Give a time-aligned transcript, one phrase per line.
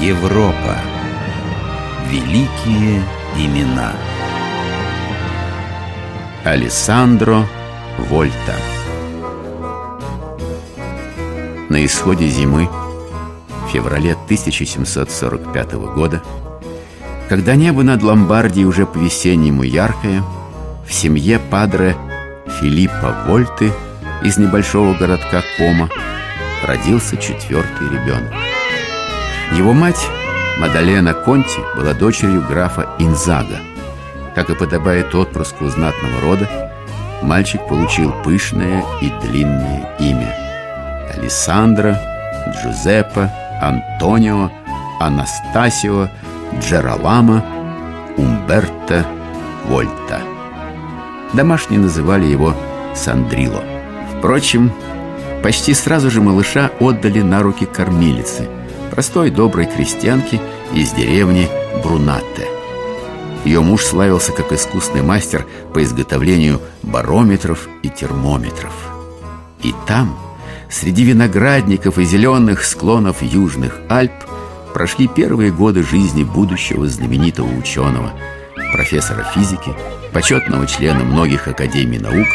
[0.00, 0.76] Европа.
[2.08, 3.02] Великие
[3.36, 3.92] имена.
[6.44, 7.44] Алессандро
[7.98, 8.54] Вольта.
[11.68, 12.68] На исходе зимы,
[13.66, 16.22] в феврале 1745 года,
[17.28, 20.22] когда небо над Ломбардией уже по-весеннему яркое,
[20.86, 21.96] в семье падре
[22.60, 23.72] Филиппа Вольты
[24.22, 25.90] из небольшого городка Кома
[26.64, 28.47] родился четвертый ребенок.
[29.52, 30.06] Его мать,
[30.58, 33.58] Мадалена Конти, была дочерью графа Инзага.
[34.34, 36.72] Как и подобает отпрыску знатного рода,
[37.22, 40.34] мальчик получил пышное и длинное имя.
[41.14, 41.98] Алессандро,
[42.52, 44.50] Джузеппе, Антонио,
[45.00, 46.08] Анастасио,
[46.60, 47.42] Джералама,
[48.16, 49.06] Умберто,
[49.64, 50.20] Вольта.
[51.32, 52.54] Домашние называли его
[52.94, 53.62] Сандрило.
[54.18, 54.72] Впрочем,
[55.42, 58.46] почти сразу же малыша отдали на руки кормилицы–
[58.98, 60.40] простой доброй крестьянки
[60.74, 61.48] из деревни
[61.84, 62.48] Брунатте.
[63.44, 68.72] Ее муж славился как искусный мастер по изготовлению барометров и термометров.
[69.62, 70.18] И там,
[70.68, 74.10] среди виноградников и зеленых склонов южных Альп,
[74.74, 78.10] прошли первые годы жизни будущего знаменитого ученого,
[78.72, 79.76] профессора физики,
[80.12, 82.26] почетного члена многих академий наук,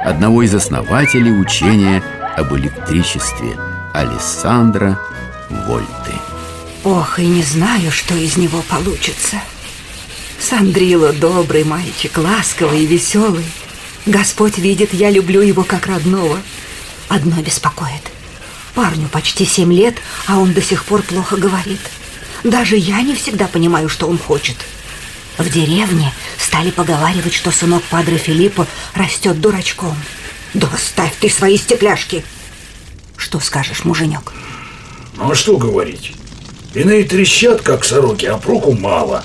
[0.00, 2.02] одного из основателей учения
[2.36, 3.56] об электричестве
[3.94, 4.98] Алессандра
[5.50, 6.12] вольты.
[6.84, 9.40] Ох, и не знаю, что из него получится.
[10.38, 13.44] Сандрило добрый мальчик, ласковый и веселый.
[14.06, 16.38] Господь видит, я люблю его как родного.
[17.08, 18.02] Одно беспокоит.
[18.74, 19.96] Парню почти семь лет,
[20.26, 21.80] а он до сих пор плохо говорит.
[22.44, 24.56] Даже я не всегда понимаю, что он хочет.
[25.36, 29.96] В деревне стали поговаривать, что сынок Падре Филиппа растет дурачком.
[30.54, 32.24] Да ставь ты свои стекляшки!
[33.16, 34.32] Что скажешь, муженек?
[35.18, 36.12] Ну а что говорить?
[36.74, 39.24] Иные трещат, как сороки, а проку мало.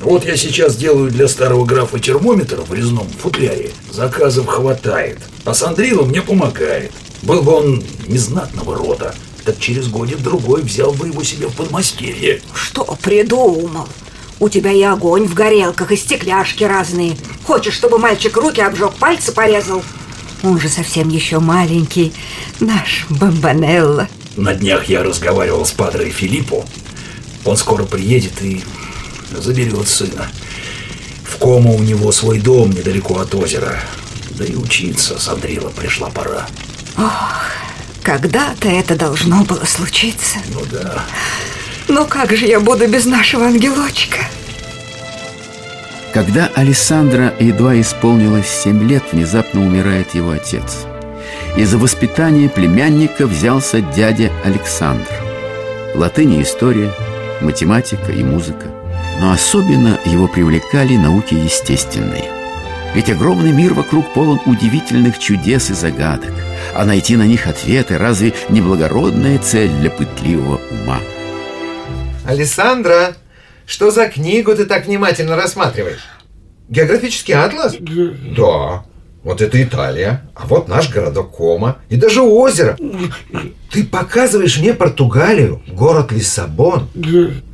[0.00, 3.70] Вот я сейчас делаю для старого графа термометр в резном футляре.
[3.90, 5.18] Заказов хватает.
[5.46, 6.92] А Сандрила мне помогает.
[7.22, 9.14] Был бы он незнатного рода,
[9.46, 12.42] так через годик-другой взял бы его себе в подмастерье.
[12.52, 13.88] Что придумал?
[14.38, 17.16] У тебя и огонь в горелках, и стекляшки разные.
[17.44, 19.82] Хочешь, чтобы мальчик руки обжег, пальцы порезал?
[20.42, 22.12] Он же совсем еще маленький,
[22.60, 24.08] наш Бомбанелло.
[24.36, 26.66] На днях я разговаривал с Падре Филиппо.
[27.46, 28.62] Он скоро приедет и
[29.32, 30.28] заберет сына.
[31.24, 33.80] В Кому у него свой дом недалеко от озера.
[34.30, 36.46] Да и учиться с Андреева пришла пора.
[36.98, 37.50] Ох,
[38.02, 40.38] когда-то это должно было случиться.
[40.52, 41.04] Ну да.
[41.88, 44.18] Но как же я буду без нашего ангелочка?
[46.12, 50.84] Когда Александра едва исполнилось семь лет, внезапно умирает его отец–
[51.56, 55.08] и за воспитание племянника взялся дядя Александр.
[55.94, 56.92] Латынь и история,
[57.40, 58.66] математика и музыка.
[59.20, 62.30] Но особенно его привлекали науки естественные.
[62.94, 66.32] Ведь огромный мир вокруг полон удивительных чудес и загадок.
[66.74, 70.98] А найти на них ответы разве не благородная цель для пытливого ума?
[72.26, 73.14] Александра,
[73.66, 76.04] что за книгу ты так внимательно рассматриваешь?
[76.68, 77.76] Географический атлас?
[77.80, 78.84] Да.
[79.26, 82.78] Вот это Италия, а вот наш городок Кома и даже озеро.
[83.72, 86.88] Ты показываешь мне Португалию, город Лиссабон.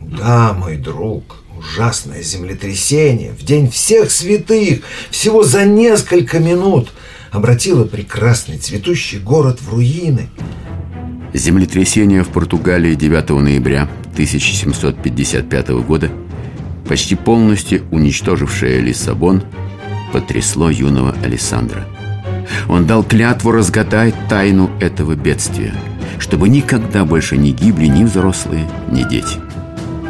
[0.00, 4.80] Да, мой друг, ужасное землетрясение в день всех святых,
[5.12, 6.90] всего за несколько минут
[7.30, 10.28] обратило прекрасный цветущий город в руины.
[11.32, 16.10] Землетрясение в Португалии 9 ноября 1755 года,
[16.88, 19.44] почти полностью уничтожившее Лиссабон–
[20.12, 21.86] потрясло юного Александра.
[22.68, 25.74] Он дал клятву разгадать тайну этого бедствия,
[26.18, 29.38] чтобы никогда больше не гибли ни взрослые, ни дети.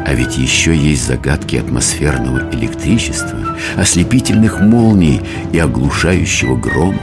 [0.05, 6.99] А ведь еще есть загадки атмосферного электричества, ослепительных молний и оглушающего грома.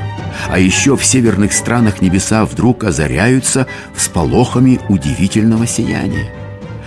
[0.51, 6.31] А еще в северных странах небеса вдруг озаряются всполохами удивительного сияния.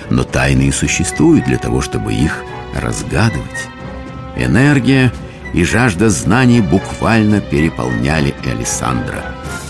[0.09, 2.43] Но тайны и существуют для того, чтобы их
[2.75, 3.67] разгадывать.
[4.37, 5.11] Энергия–
[5.53, 9.23] и жажда знаний буквально переполняли Александра.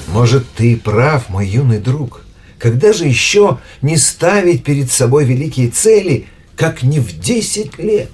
[0.08, 2.22] Может, ты прав, мой юный друг.
[2.60, 8.12] Когда же еще не ставить перед собой великие цели, как не в 10 лет?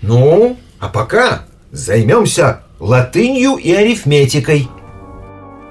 [0.00, 4.68] Ну, а пока займемся латынью и арифметикой.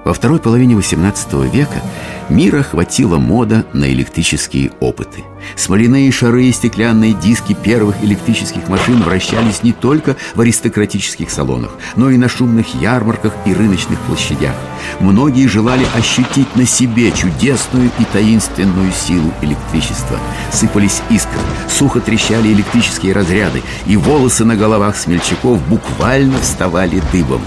[0.04, 1.82] Во второй половине XVIII века
[2.30, 5.24] Мира хватила мода на электрические опыты.
[5.56, 12.08] Смоляные шары и стеклянные диски первых электрических машин вращались не только в аристократических салонах, но
[12.08, 14.54] и на шумных ярмарках и рыночных площадях.
[15.00, 20.18] Многие желали ощутить на себе чудесную и таинственную силу электричества.
[20.50, 27.42] Сыпались искры, сухо трещали электрические разряды, и волосы на головах смельчаков буквально вставали дыбом.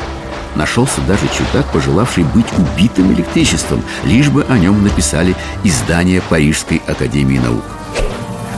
[0.56, 7.38] Нашелся даже чудак, пожелавший быть убитым электричеством, лишь бы о нем написали издание Парижской академии
[7.38, 7.64] наук.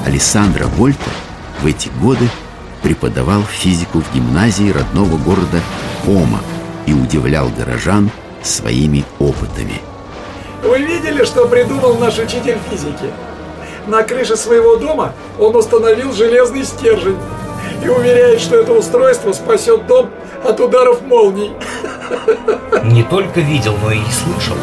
[0.06, 1.10] Александра Вольта
[1.62, 2.30] в эти годы
[2.82, 5.60] преподавал физику в гимназии родного города
[6.06, 6.40] Кома
[6.86, 8.10] и удивлял горожан
[8.42, 9.82] своими опытами.
[10.64, 13.12] Вы видели, что придумал наш учитель физики?
[13.88, 17.18] На крыше своего дома он установил железный стержень
[17.84, 20.10] и уверяет, что это устройство спасет дом
[20.44, 21.52] от ударов молний.
[22.84, 24.56] Не только видел, но и слышал.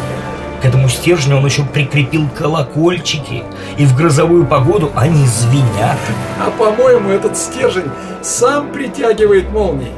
[0.61, 3.43] К этому стержню он еще прикрепил колокольчики,
[3.77, 5.99] и в грозовую погоду они звенят.
[6.39, 7.91] А по-моему, этот стержень
[8.23, 9.91] сам притягивает молнии.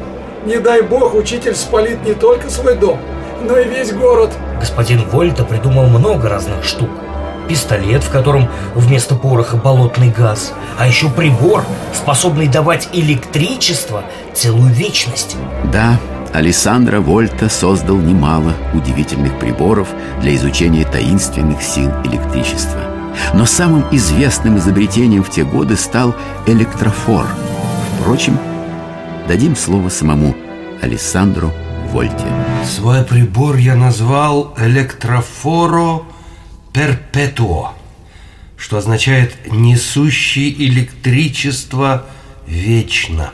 [0.46, 3.00] Не дай бог, учитель спалит не только свой дом,
[3.42, 4.32] но и весь город.
[4.60, 6.90] Господин Вольта придумал много разных штук.
[7.48, 11.64] Пистолет, в котором вместо пороха болотный газ, а еще прибор,
[11.94, 14.04] способный давать электричество
[14.34, 15.36] целую вечность.
[15.72, 15.98] Да,
[16.34, 19.90] Алессандро Вольта создал немало удивительных приборов
[20.22, 22.82] для изучения таинственных сил электричества.
[23.34, 26.16] Но самым известным изобретением в те годы стал
[26.46, 27.26] электрофор.
[28.00, 28.38] Впрочем,
[29.28, 30.36] дадим слово самому
[30.82, 31.52] Алессандру
[31.92, 32.26] Вольте.
[32.64, 36.04] Свой прибор я назвал электрофоро
[36.72, 37.74] перпетуо,
[38.56, 42.06] что означает «несущий электричество
[42.46, 43.32] вечно».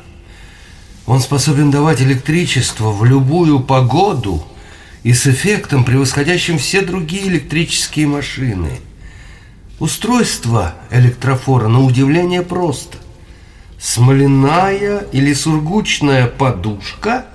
[1.05, 4.43] Он способен давать электричество в любую погоду
[5.03, 8.79] и с эффектом, превосходящим все другие электрические машины.
[9.79, 12.97] Устройство электрофора на удивление просто.
[13.77, 17.25] Смоляная или сургучная подушка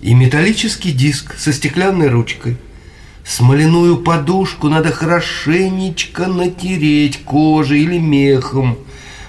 [0.00, 2.58] и металлический диск со стеклянной ручкой.
[3.24, 8.78] Смоляную подушку надо хорошенечко натереть кожей или мехом.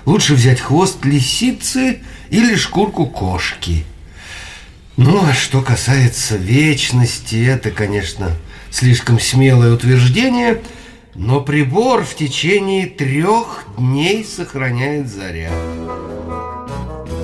[0.07, 1.99] Лучше взять хвост лисицы–
[2.29, 3.85] или шкурку кошки.
[4.95, 8.31] Ну, а что касается вечности, это, конечно,
[8.71, 10.61] слишком смелое утверждение,
[11.13, 15.53] но прибор в течение трех дней сохраняет заряд.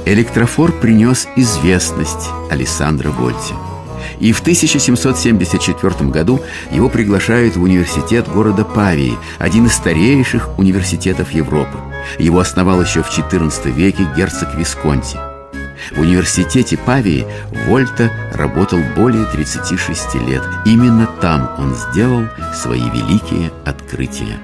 [0.05, 3.55] Электрофор принес известность Александра Вольте.
[4.19, 6.41] И в 1774 году
[6.71, 11.92] его приглашают в университет города Павии, один из старейших университетов Европы.
[12.19, 15.17] Его основал еще в XIV веке герцог Висконти.
[15.95, 17.25] В университете Павии
[17.67, 20.43] Вольта работал более 36 лет.
[20.65, 24.37] Именно там он сделал свои великие открытия.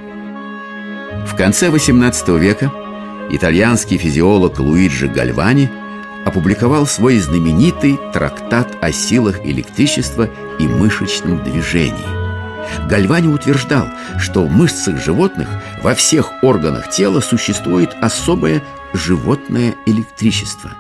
[1.26, 2.72] В конце XVIII века
[3.30, 5.70] итальянский физиолог Луиджи Гальвани
[6.26, 10.30] опубликовал свой знаменитый трактат о силах электричества
[10.60, 12.19] и мышечном движении.
[12.88, 13.88] Гальвани утверждал,
[14.18, 15.48] что в мышцах животных
[15.82, 18.64] во всех органах тела существует особое
[18.94, 20.72] животное электричество.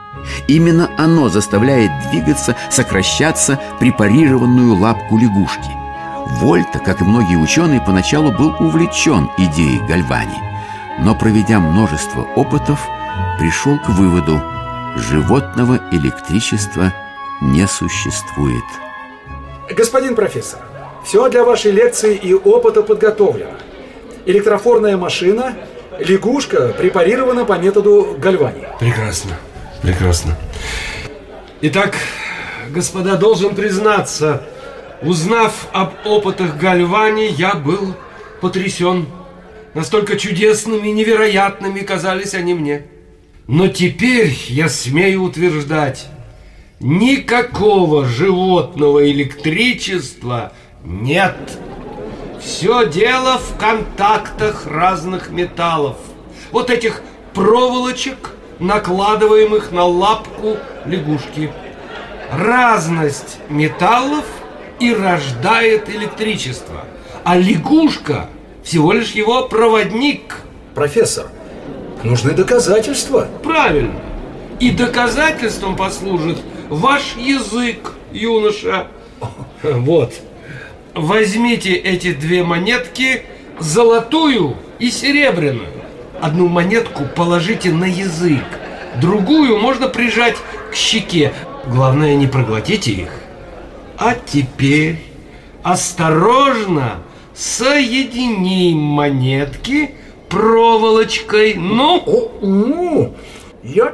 [0.47, 5.71] Именно оно заставляет двигаться, сокращаться препарированную лапку лягушки.
[6.39, 10.37] Вольта, как и многие ученые, поначалу был увлечен идеей Гальвани,
[10.99, 12.85] но, проведя множество опытов,
[13.39, 14.41] пришел к выводу–
[14.95, 16.93] животного электричества
[17.41, 18.63] не существует.
[19.71, 20.61] Господин профессор,
[21.03, 23.51] все для вашей лекции и опыта подготовлено.
[24.25, 25.55] Электрофорная машина,
[25.99, 28.67] лягушка препарирована по методу Гальвани.
[28.79, 29.37] Прекрасно,
[29.81, 30.37] прекрасно.
[31.61, 31.95] Итак,
[32.69, 34.43] господа, должен признаться,
[35.01, 37.95] узнав об опытах Гальвани, я был
[38.41, 39.07] потрясен.
[39.73, 42.85] Настолько чудесными невероятными казались они мне.
[43.47, 46.07] Но теперь я смею утверждать,
[46.79, 51.35] никакого животного электричества нет.
[52.39, 55.97] Все дело в контактах разных металлов.
[56.51, 57.01] Вот этих
[57.33, 61.51] проволочек, накладываемых на лапку лягушки.
[62.31, 64.25] Разность металлов
[64.79, 66.85] и рождает электричество.
[67.23, 68.29] А лягушка
[68.63, 70.37] всего лишь его проводник.
[70.75, 71.27] Профессор,
[72.03, 73.27] нужны доказательства.
[73.43, 73.99] Правильно.
[74.59, 76.37] И доказательством послужит
[76.69, 78.87] ваш язык, юноша.
[79.63, 80.13] Вот.
[80.99, 83.23] Возьмите эти две монетки,
[83.57, 85.69] золотую и серебряную.
[86.19, 88.43] Одну монетку положите на язык,
[89.01, 90.35] другую можно прижать
[90.69, 91.31] к щеке.
[91.67, 93.09] Главное, не проглотите их.
[93.97, 94.99] А теперь
[95.63, 96.97] осторожно
[97.33, 99.91] соединим монетки
[100.27, 101.53] проволочкой.
[101.53, 102.03] Ну?
[102.05, 103.15] О, ну,
[103.63, 103.93] я,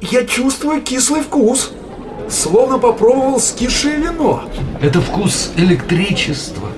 [0.00, 1.72] я чувствую кислый вкус.
[2.30, 4.44] Словно попробовал скисшее вино.
[4.80, 6.68] Это вкус электричества.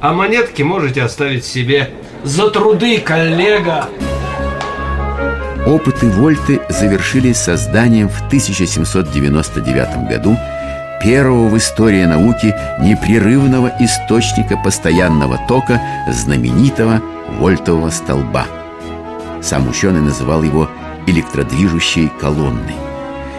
[0.00, 1.90] А монетки можете оставить себе
[2.24, 3.88] за труды, коллега.
[5.64, 10.36] Опыты Вольты завершились созданием в 1799 году
[11.02, 17.00] первого в истории науки непрерывного источника постоянного тока знаменитого
[17.38, 18.46] вольтового столба.
[19.40, 20.68] Сам ученый называл его
[21.06, 22.91] электродвижущей колонной.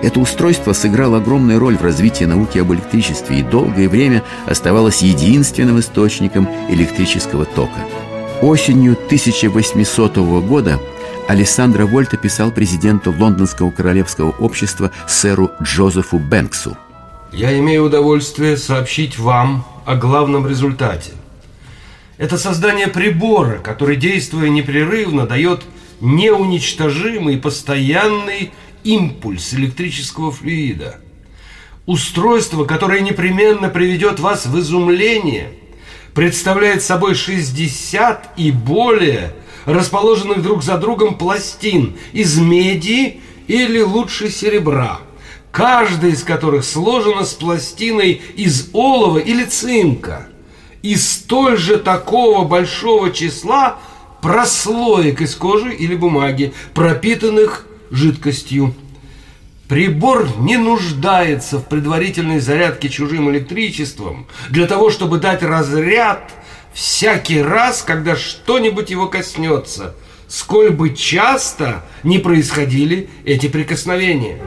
[0.04, 5.80] Это устройство сыграло огромную роль в развитии науки об электричестве и долгое время оставалось единственным
[5.80, 7.80] источником электрического тока.
[8.42, 10.78] Осенью 1800 года
[11.30, 16.78] Алессандро Вольта писал президенту Лондонского королевского общества сэру Джозефу Бэнксу.
[17.32, 21.12] Я имею удовольствие сообщить вам о главном результате.
[22.18, 25.64] Это создание прибора, который, действуя непрерывно, дает
[26.02, 28.52] неуничтожимый постоянный
[28.84, 31.00] импульс электрического флюида.
[31.86, 35.52] Устройство, которое непременно приведет вас в изумление,
[36.13, 39.34] представляет собой 60 и более
[39.66, 45.00] расположенных друг за другом пластин из меди или лучше серебра,
[45.52, 50.28] каждая из которых сложена с пластиной из олова или цинка,
[50.82, 53.80] и столь же такого большого числа
[54.22, 58.76] прослоек из кожи или бумаги, пропитанных жидкостью.
[59.70, 66.32] Прибор не нуждается в предварительной зарядке чужим электричеством для того, чтобы дать разряд
[66.74, 69.96] всякий раз, когда что-нибудь его коснется,
[70.28, 74.38] сколь бы часто не происходили эти прикосновения.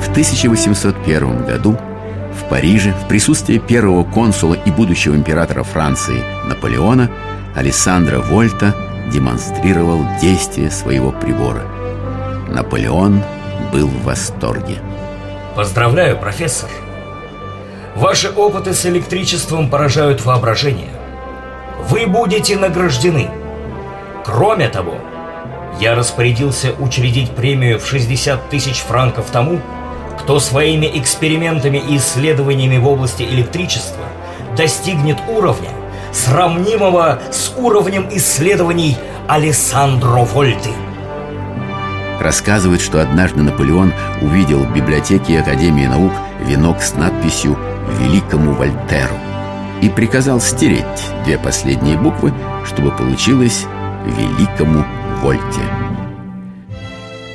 [0.00, 1.78] В 1801 году
[2.32, 7.10] в Париже в присутствии первого консула и будущего императора Франции Наполеона
[7.54, 8.74] Алессандро Вольта
[9.12, 11.81] демонстрировал действие своего прибора.
[12.52, 13.22] Наполеон
[13.72, 14.76] был в восторге.
[15.56, 16.68] Поздравляю, профессор.
[17.96, 20.90] Ваши опыты с электричеством поражают воображение.
[21.88, 23.30] Вы будете награждены.
[24.24, 24.94] Кроме того,
[25.80, 29.58] я распорядился учредить премию в 60 тысяч франков тому,
[30.20, 34.04] кто своими экспериментами и исследованиями в области электричества
[34.56, 35.70] достигнет уровня,
[36.12, 40.70] сравнимого с уровнем исследований Алессандро Вольты.
[42.22, 46.12] Рассказывают, что однажды Наполеон увидел в библиотеке Академии наук
[46.46, 47.58] венок с надписью
[47.98, 49.16] «Великому Вольтеру»
[49.82, 50.84] и приказал стереть
[51.24, 52.32] две последние буквы,
[52.64, 53.64] чтобы получилось
[54.06, 54.84] «Великому
[55.20, 55.62] Вольте».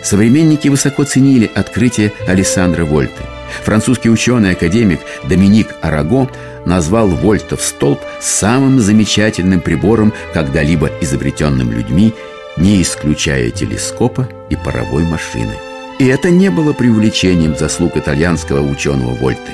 [0.06, 3.24] Современники высоко ценили открытие Александра Вольты.
[3.66, 6.30] Французский ученый-академик Доминик Араго
[6.66, 12.14] назвал Вольтов столб самым замечательным прибором, когда-либо изобретенным людьми,
[12.58, 15.54] не исключая телескопа и паровой машины.
[16.00, 19.54] И это не было преувеличением заслуг итальянского ученого Вольты.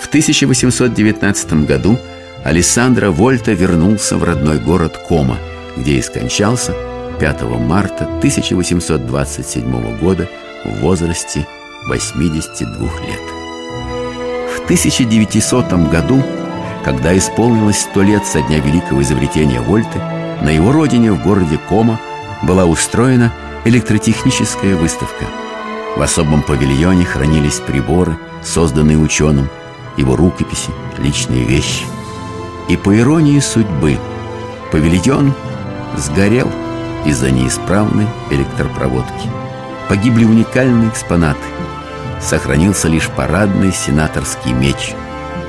[0.00, 1.98] В 1819 году
[2.44, 5.38] Алессандро Вольта вернулся в родной город Кома,
[5.76, 6.74] где и скончался
[7.20, 10.28] 5 марта 1827 года
[10.64, 11.46] в возрасте
[11.88, 13.22] 82 лет.
[14.56, 16.22] В 1900 году,
[16.84, 20.00] когда исполнилось сто лет со дня великого изобретения Вольты,
[20.42, 21.98] на его родине в городе Кома
[22.42, 23.32] была устроена
[23.64, 25.24] электротехническая выставка.
[25.96, 29.48] В особом павильоне хранились приборы, созданные ученым,
[29.96, 31.84] его рукописи, личные вещи.
[32.68, 33.98] И по иронии судьбы,
[34.70, 35.34] павильон
[35.96, 36.48] сгорел
[37.04, 39.28] из-за неисправной электропроводки.
[39.88, 41.40] Погибли уникальные экспонаты.
[42.20, 44.94] Сохранился лишь парадный сенаторский меч,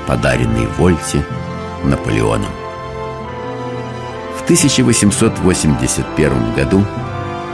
[0.06, 1.24] подаренный Вольте
[1.84, 2.59] Наполеоном.
[4.50, 6.84] В 1881 году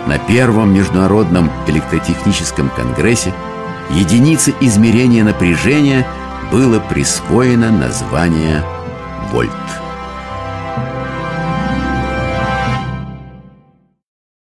[0.06, 3.34] на Первом международном электротехническом конгрессе
[3.90, 6.08] единице измерения напряжения
[6.50, 8.64] было присвоено название
[9.30, 9.52] вольт.